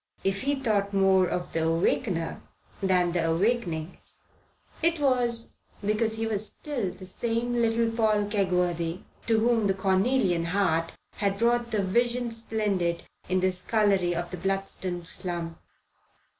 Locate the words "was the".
6.25-6.91